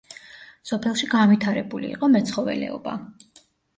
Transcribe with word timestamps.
სოფელში 0.69 1.09
განვითარებული 1.11 1.91
იყო 1.97 2.11
მეცხოველეობა. 2.17 2.95